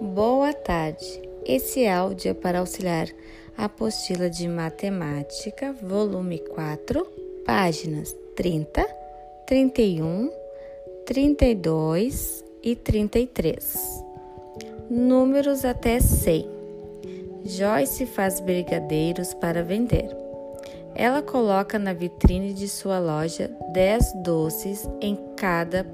Boa 0.00 0.54
tarde. 0.54 1.20
Esse 1.44 1.86
áudio 1.86 2.30
é 2.30 2.34
para 2.34 2.60
auxiliar 2.60 3.06
a 3.54 3.66
apostila 3.66 4.30
de 4.30 4.48
matemática, 4.48 5.74
volume 5.74 6.38
4, 6.38 7.06
páginas 7.44 8.16
30, 8.34 8.82
31, 9.46 10.32
32 11.04 12.42
e 12.62 12.74
33. 12.74 14.02
Números 14.88 15.66
até 15.66 16.00
100. 16.00 16.48
Joyce 17.44 18.06
faz 18.06 18.40
brigadeiros 18.40 19.34
para 19.34 19.62
vender. 19.62 20.08
Ela 20.94 21.20
coloca 21.20 21.78
na 21.78 21.92
vitrine 21.92 22.54
de 22.54 22.68
sua 22.68 22.98
loja 22.98 23.54
10 23.74 24.14
doces 24.22 24.88
em 25.02 25.14
cada 25.36 25.86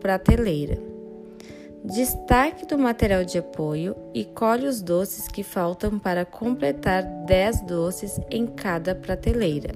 prateleira. 0.00 0.95
Destaque 1.84 2.66
do 2.66 2.78
material 2.78 3.24
de 3.24 3.38
apoio 3.38 3.94
e 4.12 4.24
colhe 4.24 4.66
os 4.66 4.82
doces 4.82 5.28
que 5.28 5.42
faltam 5.42 5.98
para 5.98 6.24
completar 6.24 7.02
10 7.02 7.60
doces 7.62 8.20
em 8.30 8.46
cada 8.46 8.94
prateleira. 8.94 9.72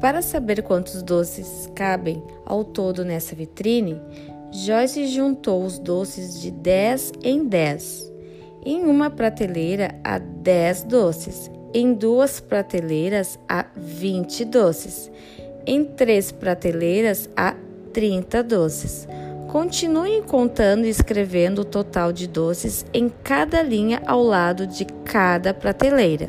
Para 0.00 0.20
saber 0.20 0.62
quantos 0.62 1.02
doces 1.02 1.70
cabem 1.74 2.22
ao 2.44 2.64
todo 2.64 3.04
nessa 3.04 3.34
vitrine, 3.34 4.00
Joyce 4.52 5.06
juntou 5.06 5.64
os 5.64 5.78
doces 5.78 6.40
de 6.40 6.50
10 6.50 7.12
em 7.22 7.46
10. 7.46 8.12
Em 8.64 8.84
uma 8.84 9.10
prateleira 9.10 9.94
há 10.02 10.18
10 10.18 10.84
doces, 10.84 11.50
em 11.72 11.94
duas 11.94 12.40
prateleiras 12.40 13.38
há 13.48 13.66
20 13.76 14.44
doces, 14.44 15.10
em 15.66 15.84
três 15.84 16.32
prateleiras 16.32 17.28
há 17.36 17.54
30 17.92 18.42
doces. 18.42 19.08
Continue 19.56 20.20
contando 20.20 20.84
e 20.84 20.90
escrevendo 20.90 21.62
o 21.62 21.64
total 21.64 22.12
de 22.12 22.26
doces 22.26 22.84
em 22.92 23.08
cada 23.08 23.62
linha 23.62 24.02
ao 24.04 24.22
lado 24.22 24.66
de 24.66 24.84
cada 24.84 25.54
prateleira. 25.54 26.28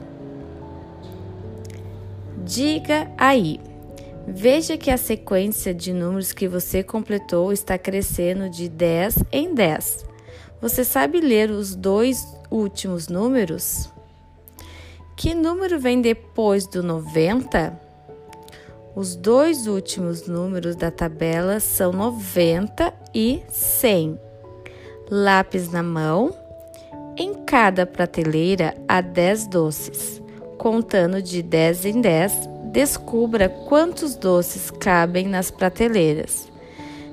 Diga 2.46 3.12
aí. 3.18 3.60
Veja 4.26 4.78
que 4.78 4.90
a 4.90 4.96
sequência 4.96 5.74
de 5.74 5.92
números 5.92 6.32
que 6.32 6.48
você 6.48 6.82
completou 6.82 7.52
está 7.52 7.78
crescendo 7.78 8.50
de 8.50 8.70
10 8.70 9.18
em 9.30 9.54
10. 9.54 10.06
Você 10.62 10.86
sabe 10.86 11.20
ler 11.20 11.52
os 11.52 11.76
dois 11.76 12.26
últimos 12.50 13.10
números? 13.10 13.92
Que 15.18 15.36
número 15.36 15.78
vem 15.78 16.00
depois 16.00 16.66
do 16.66 16.82
90? 16.82 17.87
Os 18.98 19.16
dois 19.16 19.68
últimos 19.68 20.28
números 20.28 20.76
da 20.76 20.90
tabela 20.90 21.60
são 21.60 21.92
90 21.92 22.92
e 23.14 23.44
100. 23.48 24.20
Lápis 25.12 25.72
na 25.72 25.84
mão. 25.84 26.34
Em 27.16 27.36
cada 27.46 27.86
prateleira 27.86 28.74
há 28.88 29.00
10 29.00 29.50
doces. 29.50 30.20
Contando 30.58 31.22
de 31.22 31.44
10 31.44 31.86
em 31.86 32.02
10, 32.02 32.50
descubra 32.72 33.48
quantos 33.48 34.16
doces 34.16 34.72
cabem 34.72 35.28
nas 35.28 35.52
prateleiras. 35.52 36.52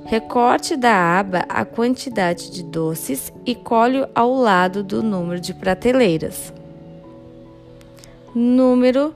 Recorte 0.06 0.76
da 0.76 1.18
aba 1.18 1.40
a 1.50 1.66
quantidade 1.66 2.50
de 2.50 2.62
doces 2.62 3.30
e 3.44 3.54
colhe 3.54 4.08
ao 4.14 4.32
lado 4.32 4.82
do 4.82 5.02
número 5.02 5.38
de 5.38 5.52
prateleiras. 5.52 6.50
Número 8.34 9.14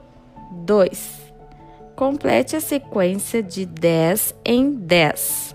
2. 0.51 1.28
Complete 1.99 2.55
a 2.55 2.61
sequência 2.61 3.43
de 3.43 3.65
10 3.65 4.33
em 4.45 4.71
10. 4.71 5.53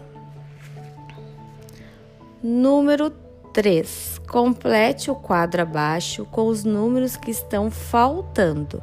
Número 2.43 3.09
3. 3.55 4.21
Complete 4.29 5.11
o 5.11 5.15
quadro 5.15 5.63
abaixo 5.63 6.27
com 6.27 6.47
os 6.49 6.63
números 6.63 7.17
que 7.17 7.31
estão 7.31 7.71
faltando. 7.71 8.83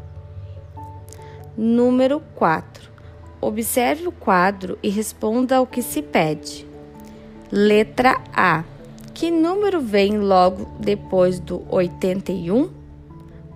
Número 1.55 2.19
4. 2.33 2.89
Observe 3.39 4.07
o 4.07 4.11
quadro 4.11 4.79
e 4.81 4.89
responda 4.89 5.57
ao 5.57 5.67
que 5.67 5.83
se 5.83 6.01
pede. 6.01 6.65
Letra 7.51 8.19
A. 8.33 8.63
Que 9.13 9.29
número 9.29 9.79
vem 9.79 10.17
logo 10.17 10.67
depois 10.79 11.39
do 11.39 11.63
81? 11.69 12.71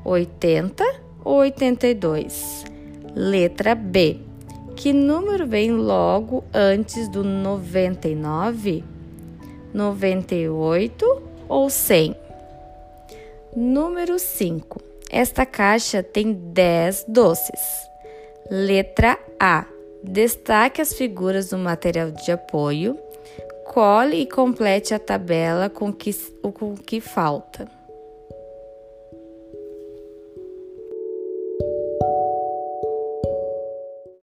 80 0.03 0.83
ou 1.23 1.38
82? 1.38 2.75
Letra 3.15 3.73
B. 3.75 4.19
Que 4.75 4.91
número 4.91 5.47
vem 5.47 5.71
logo 5.71 6.43
antes 6.53 7.07
do 7.07 7.23
99? 7.23 8.83
98 9.73 11.23
ou 11.47 11.69
100? 11.69 12.13
Número 13.55 14.19
5. 14.19 14.81
Esta 15.09 15.45
caixa 15.45 16.03
tem 16.03 16.33
10 16.33 17.05
doces. 17.07 17.89
Letra 18.51 19.17
A. 19.39 19.65
Destaque 20.03 20.81
as 20.81 20.93
figuras 20.93 21.51
do 21.51 21.57
material 21.57 22.11
de 22.11 22.33
apoio. 22.33 22.99
Cole 23.63 24.17
e 24.17 24.27
complete 24.27 24.93
a 24.93 24.99
tabela 24.99 25.69
com 25.69 25.93
que, 25.93 26.13
o 26.43 26.75
que 26.75 26.99
falta. 26.99 27.65